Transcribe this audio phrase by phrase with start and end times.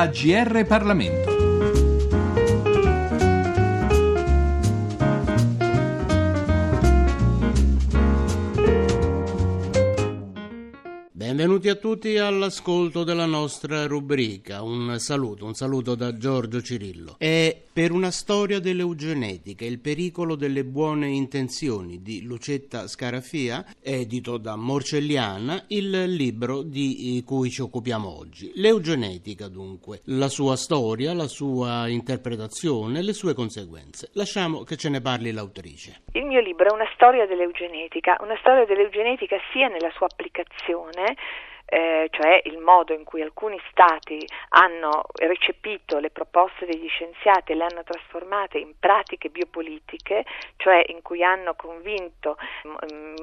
[0.00, 1.30] AGR Parlamento.
[11.12, 14.62] Benvenuti a tutti all'ascolto della nostra rubrica.
[14.62, 17.16] Un saluto, un saluto da Giorgio Cirillo.
[17.18, 24.54] E per una storia dell'eugenetica, il pericolo delle buone intenzioni di Lucetta Scarafia, edito da
[24.54, 28.52] Morcelliana, il libro di cui ci occupiamo oggi.
[28.56, 34.10] L'eugenetica, dunque, la sua storia, la sua interpretazione, le sue conseguenze.
[34.12, 36.02] Lasciamo che ce ne parli l'autrice.
[36.12, 41.16] Il mio libro è una storia dell'eugenetica, una storia dell'eugenetica sia nella sua applicazione
[41.70, 47.54] eh, cioè il modo in cui alcuni stati hanno recepito le proposte degli scienziati e
[47.54, 50.24] le hanno trasformate in pratiche biopolitiche,
[50.56, 52.36] cioè in cui hanno convinto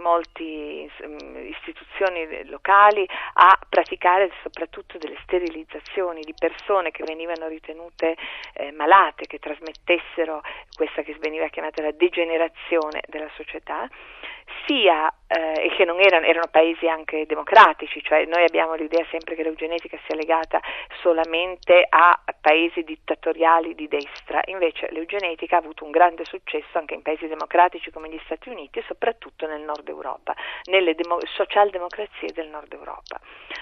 [0.02, 8.16] molte istituzioni locali a praticare soprattutto delle sterilizzazioni di persone che venivano ritenute
[8.54, 10.42] eh, malate, che trasmettessero
[10.74, 13.90] questa che veniva chiamata la degenerazione della società,
[14.66, 19.36] sia eh, e che non erano, erano paesi anche democratici, cioè noi abbiamo l'idea sempre
[19.36, 20.60] che l'eugenetica sia legata
[21.02, 27.02] solamente a paesi dittatoriali di destra, invece l'eugenetica ha avuto un grande successo anche in
[27.02, 30.34] paesi democratici come gli Stati Uniti e soprattutto nel nord Europa,
[30.66, 33.20] nelle demo- socialdemocrazie del nord Europa.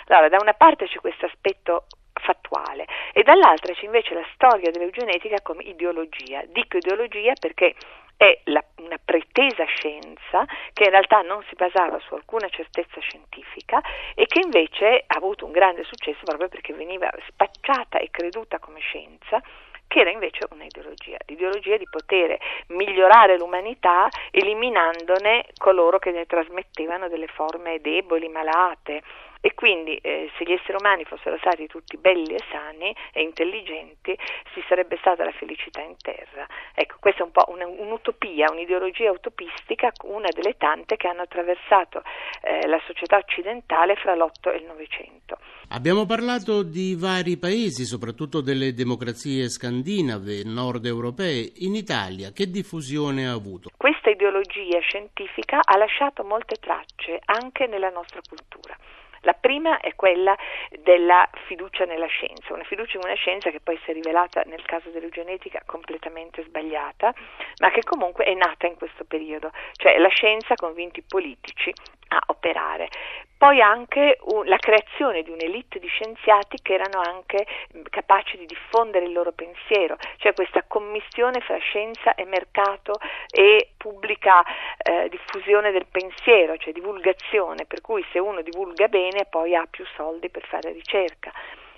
[0.08, 5.42] Allora, da una parte c'è questo aspetto fattuale e dall'altra c'è invece la storia dell'eugenetica
[5.42, 6.44] come ideologia.
[6.47, 7.75] Dico ideologia perché
[8.17, 13.81] è la, una pretesa scienza che in realtà non si basava su alcuna certezza scientifica
[14.13, 18.80] e che invece ha avuto un grande successo proprio perché veniva spacciata e creduta come
[18.80, 19.41] scienza
[19.88, 22.38] che era invece un'ideologia, l'ideologia di poter
[22.69, 29.03] migliorare l'umanità eliminandone coloro che ne trasmettevano delle forme deboli, malate,
[29.41, 34.17] e quindi eh, se gli esseri umani fossero stati tutti belli e sani e intelligenti
[34.53, 36.47] ci sarebbe stata la felicità in terra.
[36.73, 42.03] Ecco, questa è un po' una, un'utopia, un'ideologia utopistica, una delle tante che hanno attraversato
[42.41, 45.37] eh, la società occidentale fra l'Otto e il Novecento.
[45.69, 51.52] Abbiamo parlato di vari paesi, soprattutto delle democrazie scandinave, nord europee.
[51.57, 53.69] In Italia che diffusione ha avuto?
[53.75, 58.77] Questa ideologia scientifica ha lasciato molte tracce anche nella nostra cultura.
[59.25, 60.37] La prima è quella
[60.83, 64.63] della fiducia nella scienza, una fiducia in una scienza che poi si è rivelata nel
[64.65, 67.11] caso dell'eugenetica completamente sbagliata,
[67.59, 71.73] ma che comunque è nata in questo periodo, cioè la scienza ha convinto i politici
[72.15, 72.89] a operare.
[73.37, 77.45] Poi anche la creazione di un'elite di scienziati che erano anche
[77.89, 82.93] capaci di diffondere il loro pensiero, cioè questa commissione fra scienza e mercato
[83.30, 84.42] e pubblica
[84.77, 89.86] eh, diffusione del pensiero, cioè divulgazione, per cui se uno divulga bene poi ha più
[89.95, 91.32] soldi per fare ricerca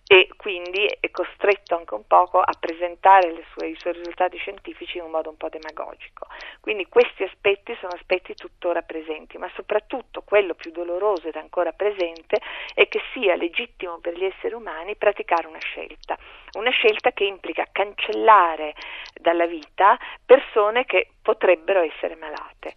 [0.10, 5.04] e quindi è costretto anche un poco a presentare sue, i suoi risultati scientifici in
[5.04, 6.28] un modo un po' demagogico.
[6.62, 12.40] Quindi questi aspetti sono aspetti tuttora presenti, ma soprattutto quello più doloroso ed ancora presente
[12.74, 16.18] è che sia legittimo per gli esseri umani praticare una scelta,
[16.54, 18.76] una scelta che implica cancellare
[19.14, 22.76] dalla vita persone che potrebbero essere malate.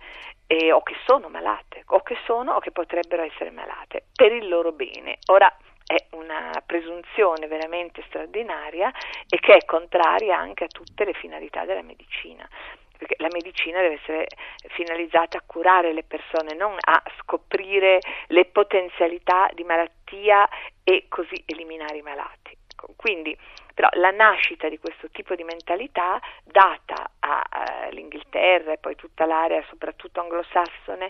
[0.49, 4.49] Eh, o che sono malate, o che sono o che potrebbero essere malate, per il
[4.49, 5.19] loro bene.
[5.27, 5.49] Ora,
[5.91, 8.93] è una presunzione veramente straordinaria
[9.29, 12.49] e che è contraria anche a tutte le finalità della medicina
[12.97, 14.27] perché la medicina deve essere
[14.75, 20.47] finalizzata a curare le persone, non a scoprire le potenzialità di malattia
[20.85, 22.55] e così eliminare i malati.
[22.97, 23.35] Quindi,
[23.73, 30.21] però, la nascita di questo tipo di mentalità, data all'Inghilterra e poi tutta l'area, soprattutto
[30.21, 31.09] anglosassone,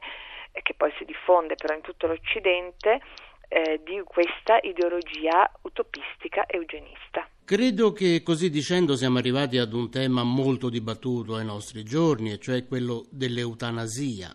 [0.63, 3.01] che poi si diffonde però in tutto l'Occidente,
[3.51, 7.29] eh, di questa ideologia utopistica eugenista.
[7.45, 12.39] Credo che così dicendo siamo arrivati ad un tema molto dibattuto ai nostri giorni, e
[12.39, 14.35] cioè quello dell'eutanasia.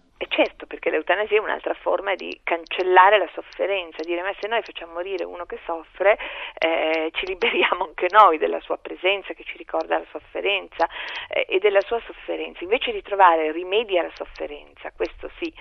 [1.06, 5.46] L'eutanasia è un'altra forma di cancellare la sofferenza, dire ma se noi facciamo morire uno
[5.46, 6.18] che soffre,
[6.58, 10.90] eh, ci liberiamo anche noi della sua presenza che ci ricorda la sofferenza
[11.30, 15.54] eh, e della sua sofferenza, invece di trovare rimedi alla sofferenza, questo sì,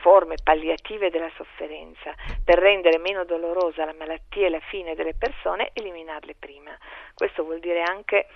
[0.00, 2.14] forme palliative della sofferenza,
[2.44, 6.70] per rendere meno dolorosa la malattia e la fine delle persone, eliminarle prima.
[7.14, 8.28] Questo vuol dire anche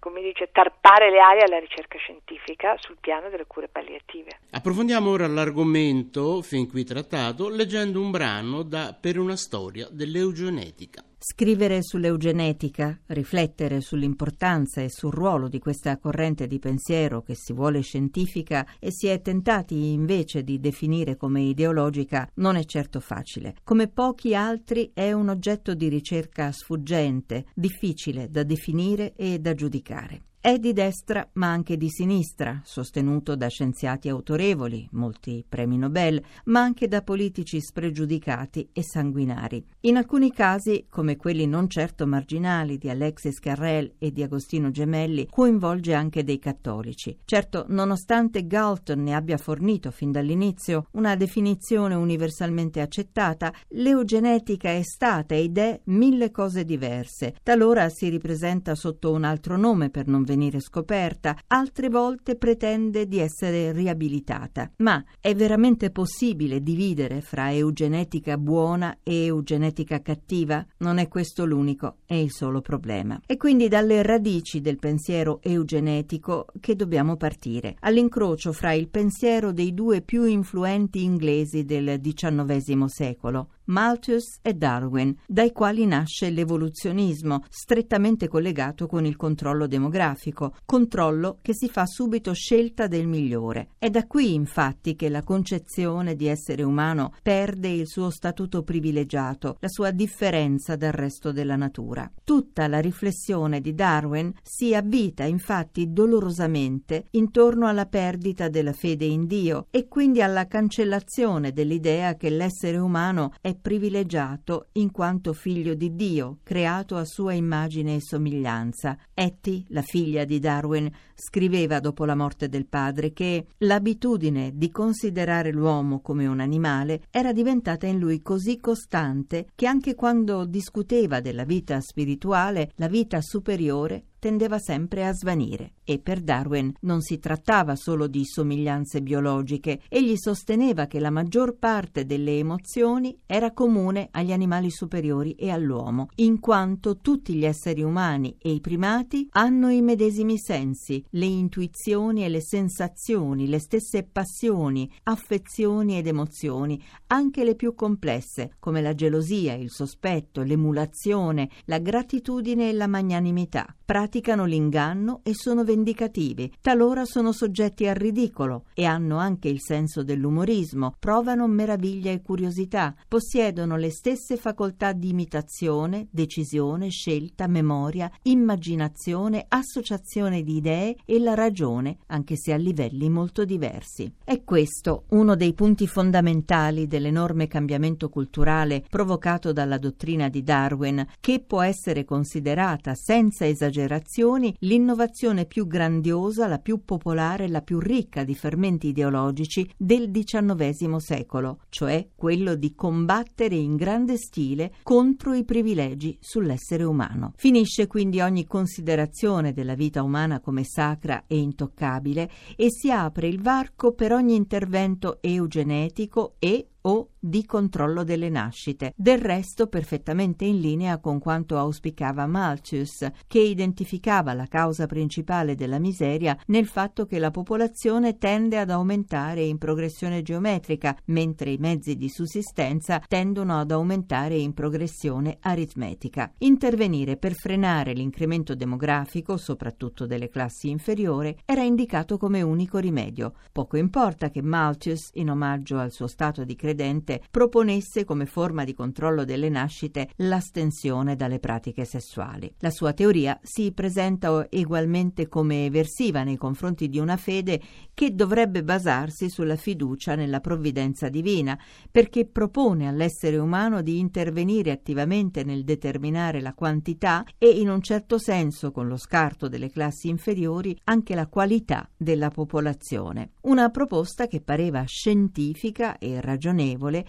[0.00, 4.40] come dice, tarpare le ali alla ricerca scientifica sul piano delle cure palliative.
[4.50, 11.04] Approfondiamo ora l'argomento fin qui trattato leggendo un brano da Per una storia dell'eugenetica.
[11.22, 17.82] Scrivere sull'eugenetica, riflettere sull'importanza e sul ruolo di questa corrente di pensiero che si vuole
[17.82, 23.56] scientifica e si è tentati invece di definire come ideologica non è certo facile.
[23.62, 30.22] Come pochi altri è un oggetto di ricerca sfuggente, difficile da definire e da giudicare.
[30.42, 36.60] È di destra ma anche di sinistra, sostenuto da scienziati autorevoli, molti premi Nobel, ma
[36.60, 39.62] anche da politici spregiudicati e sanguinari.
[39.80, 45.26] In alcuni casi, come quelli non certo marginali di Alexis Carrel e di Agostino Gemelli,
[45.30, 47.18] coinvolge anche dei cattolici.
[47.26, 55.34] Certo, nonostante Galton ne abbia fornito fin dall'inizio una definizione universalmente accettata, l'eugenetica è stata
[55.34, 57.34] ed è mille cose diverse.
[57.42, 63.18] Talora si ripresenta sotto un altro nome per non venire scoperta, altre volte pretende di
[63.18, 64.70] essere riabilitata.
[64.76, 70.64] Ma è veramente possibile dividere fra eugenetica buona e eugenetica cattiva?
[70.78, 73.20] Non è questo l'unico e il solo problema.
[73.26, 79.74] E quindi dalle radici del pensiero eugenetico che dobbiamo partire, all'incrocio fra il pensiero dei
[79.74, 88.26] due più influenti inglesi del XIX secolo, Malthus e Darwin, dai quali nasce l'evoluzionismo, strettamente
[88.26, 93.68] collegato con il controllo demografico, controllo che si fa subito scelta del migliore.
[93.78, 99.56] È da qui infatti che la concezione di essere umano perde il suo statuto privilegiato,
[99.60, 102.10] la sua differenza dal resto della natura.
[102.24, 109.26] Tutta la riflessione di Darwin si avvita infatti dolorosamente intorno alla perdita della fede in
[109.26, 115.94] Dio e quindi alla cancellazione dell'idea che l'essere umano è privilegiato in quanto figlio di
[115.94, 118.98] Dio, creato a sua immagine e somiglianza.
[119.14, 125.52] Etty, la figlia di Darwin, scriveva dopo la morte del padre che l'abitudine di considerare
[125.52, 131.44] l'uomo come un animale era diventata in lui così costante che anche quando discuteva della
[131.44, 137.74] vita spirituale, la vita superiore tendeva sempre a svanire e per Darwin non si trattava
[137.74, 144.30] solo di somiglianze biologiche, egli sosteneva che la maggior parte delle emozioni era comune agli
[144.30, 149.82] animali superiori e all'uomo, in quanto tutti gli esseri umani e i primati hanno i
[149.82, 157.56] medesimi sensi, le intuizioni e le sensazioni, le stesse passioni, affezioni ed emozioni, anche le
[157.56, 163.74] più complesse, come la gelosia, il sospetto, l'emulazione, la gratitudine e la magnanimità
[164.10, 170.02] praticano l'inganno e sono vendicativi, talora sono soggetti al ridicolo e hanno anche il senso
[170.02, 179.44] dell'umorismo, provano meraviglia e curiosità, possiedono le stesse facoltà di imitazione, decisione, scelta, memoria, immaginazione,
[179.46, 184.12] associazione di idee e la ragione, anche se a livelli molto diversi.
[184.24, 191.38] È questo uno dei punti fondamentali dell'enorme cambiamento culturale provocato dalla dottrina di Darwin, che
[191.46, 198.24] può essere considerata senza esagerazione generazioni l'innovazione più grandiosa, la più popolare, la più ricca
[198.24, 205.44] di fermenti ideologici del XIX secolo, cioè quello di combattere in grande stile contro i
[205.44, 207.34] privilegi sull'essere umano.
[207.36, 213.40] Finisce quindi ogni considerazione della vita umana come sacra e intoccabile e si apre il
[213.40, 220.60] varco per ogni intervento eugenetico e o di controllo delle nascite, del resto perfettamente in
[220.60, 227.18] linea con quanto auspicava Malthus, che identificava la causa principale della miseria nel fatto che
[227.18, 233.70] la popolazione tende ad aumentare in progressione geometrica, mentre i mezzi di sussistenza tendono ad
[233.70, 236.32] aumentare in progressione aritmetica.
[236.38, 243.34] Intervenire per frenare l'incremento demografico, soprattutto delle classi inferiori, era indicato come unico rimedio.
[243.52, 248.74] Poco importa che Malthus, in omaggio al suo stato di credente, proponesse come forma di
[248.74, 252.52] controllo delle nascite l'astensione dalle pratiche sessuali.
[252.58, 257.60] La sua teoria si presenta ugualmente come eversiva nei confronti di una fede
[257.92, 261.58] che dovrebbe basarsi sulla fiducia nella provvidenza divina,
[261.90, 268.18] perché propone all'essere umano di intervenire attivamente nel determinare la quantità e in un certo
[268.18, 273.32] senso, con lo scarto delle classi inferiori, anche la qualità della popolazione.
[273.42, 276.58] Una proposta che pareva scientifica e ragionevole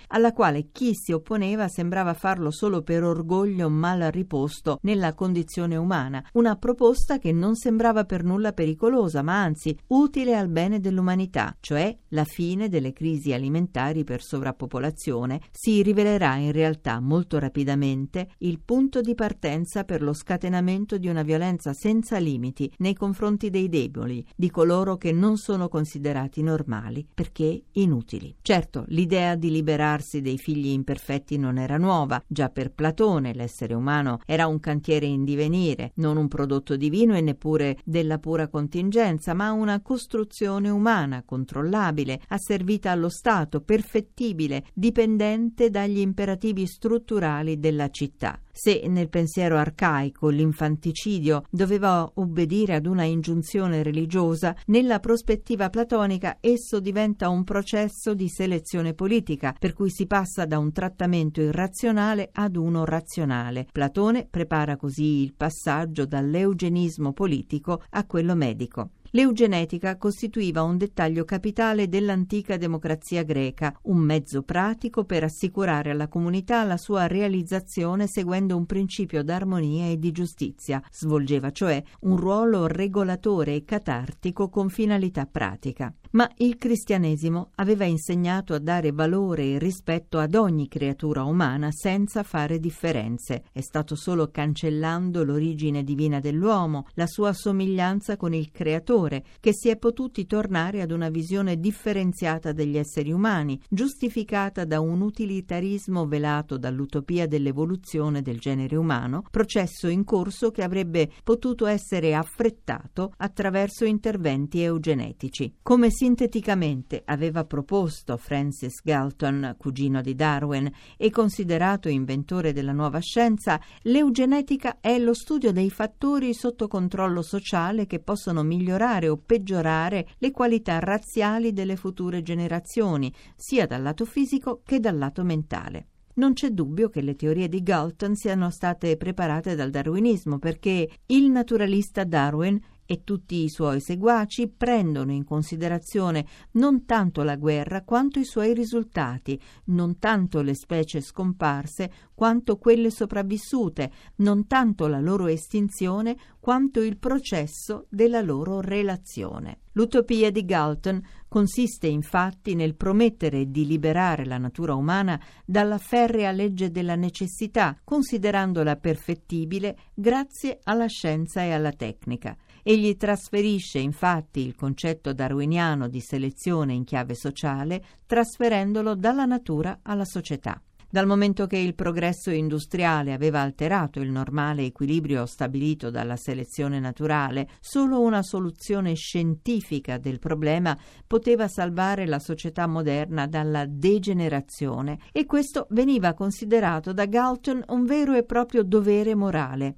[0.08, 6.24] alla quale chi si opponeva sembrava farlo solo per orgoglio mal riposto nella condizione umana,
[6.34, 11.96] una proposta che non sembrava per nulla pericolosa, ma anzi utile al bene dell'umanità, cioè
[12.10, 19.02] la fine delle crisi alimentari per sovrappopolazione, si rivelerà in realtà molto rapidamente il punto
[19.02, 24.50] di partenza per lo scatenamento di una violenza senza limiti nei confronti dei deboli, di
[24.50, 28.36] coloro che non sono considerati normali perché inutili.
[28.42, 32.24] Certo, l'idea di liberarsi dei figli imperfetti non era nuova.
[32.28, 37.22] Già per Platone l'essere umano era un cantiere in divenire, non un prodotto divino e
[37.22, 46.00] neppure della pura contingenza, ma una costruzione umana, controllabile, asservita allo Stato, perfettibile, dipendente dagli
[46.00, 48.40] imperativi strutturali della città.
[48.54, 56.80] Se nel pensiero arcaico l'infanticidio doveva obbedire ad una ingiunzione religiosa, nella prospettiva platonica esso
[56.80, 62.56] diventa un processo di selezione politica, per cui si passa da un trattamento irrazionale ad
[62.56, 63.68] uno razionale.
[63.72, 68.92] Platone prepara così il passaggio dall'eugenismo politico a quello medico.
[69.14, 76.64] L'eugenetica costituiva un dettaglio capitale dell'antica democrazia greca, un mezzo pratico per assicurare alla comunità
[76.64, 83.56] la sua realizzazione seguendo un principio d'armonia e di giustizia, svolgeva cioè un ruolo regolatore
[83.56, 85.94] e catartico con finalità pratica.
[86.12, 92.24] Ma il cristianesimo aveva insegnato a dare valore e rispetto ad ogni creatura umana senza
[92.24, 93.44] fare differenze.
[93.52, 99.70] È stato solo cancellando l'origine divina dell'uomo, la sua somiglianza con il creatore, che si
[99.70, 106.58] è potuti tornare ad una visione differenziata degli esseri umani, giustificata da un utilitarismo velato
[106.58, 114.62] dall'utopia dell'evoluzione del genere umano, processo in corso che avrebbe potuto essere affrettato attraverso interventi
[114.62, 115.56] eugenetici.
[115.62, 123.60] Come sinteticamente aveva proposto Francis Galton, cugino di Darwin e considerato inventore della nuova scienza,
[123.84, 130.32] l'eugenetica è lo studio dei fattori sotto controllo sociale che possono migliorare o peggiorare le
[130.32, 135.88] qualità razziali delle future generazioni, sia dal lato fisico che dal lato mentale.
[136.14, 141.30] Non c'è dubbio che le teorie di Galton siano state preparate dal darwinismo perché il
[141.30, 142.60] naturalista Darwin
[142.92, 148.54] e tutti i suoi seguaci prendono in considerazione non tanto la guerra quanto i suoi
[148.54, 156.82] risultati, non tanto le specie scomparse quanto quelle sopravvissute, non tanto la loro estinzione quanto
[156.82, 159.60] il processo della loro relazione.
[159.72, 166.72] L'utopia di Galton consiste infatti nel promettere di liberare la natura umana dalla ferrea legge
[166.72, 172.36] della necessità, considerandola perfettibile grazie alla scienza e alla tecnica.
[172.64, 180.06] Egli trasferisce infatti il concetto darwiniano di selezione in chiave sociale, trasferendolo dalla natura alla
[180.06, 180.62] società.
[180.94, 187.48] Dal momento che il progresso industriale aveva alterato il normale equilibrio stabilito dalla selezione naturale,
[187.62, 190.78] solo una soluzione scientifica del problema
[191.08, 198.14] poteva salvare la società moderna dalla degenerazione e questo veniva considerato da Galton un vero
[198.14, 199.78] e proprio dovere morale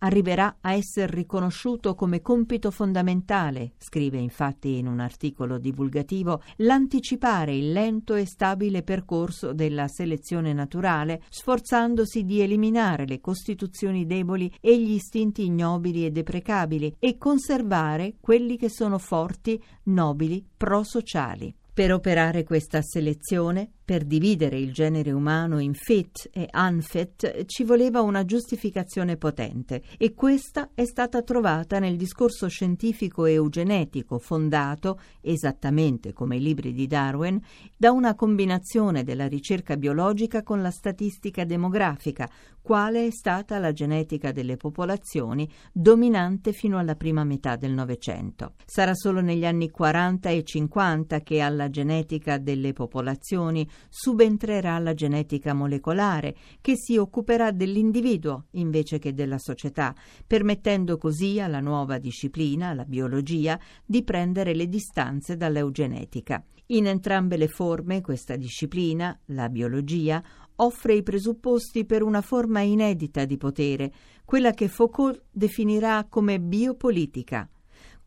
[0.00, 7.72] arriverà a essere riconosciuto come compito fondamentale, scrive infatti in un articolo divulgativo, l'anticipare il
[7.72, 14.92] lento e stabile percorso della selezione naturale, sforzandosi di eliminare le costituzioni deboli e gli
[14.92, 21.54] istinti ignobili e deprecabili e conservare quelli che sono forti, nobili, prosociali.
[21.72, 28.02] Per operare questa selezione, per dividere il genere umano in fit e unfit ci voleva
[28.02, 36.36] una giustificazione potente e questa è stata trovata nel discorso scientifico eugenetico fondato, esattamente come
[36.36, 37.40] i libri di Darwin,
[37.76, 42.28] da una combinazione della ricerca biologica con la statistica demografica,
[42.62, 48.52] quale è stata la genetica delle popolazioni dominante fino alla prima metà del Novecento.
[48.66, 55.52] Sarà solo negli anni 40 e 50 che alla genetica delle popolazioni subentrerà la genetica
[55.52, 59.94] molecolare, che si occuperà dell'individuo invece che della società,
[60.26, 66.42] permettendo così alla nuova disciplina, la biologia, di prendere le distanze dall'eugenetica.
[66.66, 70.22] In entrambe le forme questa disciplina, la biologia,
[70.56, 73.92] offre i presupposti per una forma inedita di potere,
[74.24, 77.48] quella che Foucault definirà come biopolitica.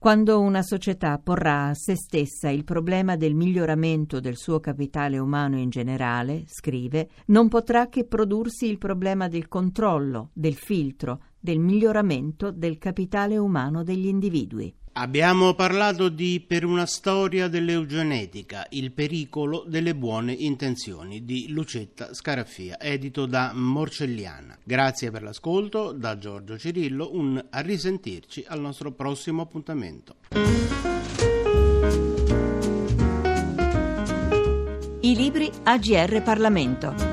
[0.04, 5.58] Quando una società porrà a se stessa il problema del miglioramento del suo capitale umano
[5.58, 12.52] in generale, scrive, non potrà che prodursi il problema del controllo, del filtro, del miglioramento
[12.52, 14.76] del capitale umano degli individui.
[14.96, 22.80] Abbiamo parlato di Per una storia dell'eugenetica, il pericolo delle buone intenzioni di Lucetta Scaraffia,
[22.80, 24.56] edito da Morcelliana.
[24.64, 30.18] Grazie per l'ascolto, da Giorgio Cirillo, un a risentirci al nostro prossimo appuntamento.
[35.02, 37.13] I libri AGR Parlamento.